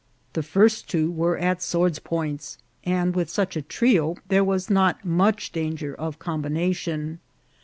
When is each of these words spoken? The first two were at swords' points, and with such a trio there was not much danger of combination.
The 0.33 0.41
first 0.41 0.89
two 0.89 1.11
were 1.11 1.37
at 1.37 1.61
swords' 1.61 1.99
points, 1.99 2.57
and 2.83 3.13
with 3.13 3.29
such 3.29 3.55
a 3.55 3.61
trio 3.61 4.15
there 4.29 4.43
was 4.43 4.67
not 4.67 5.05
much 5.05 5.51
danger 5.51 5.93
of 5.93 6.17
combination. 6.17 7.19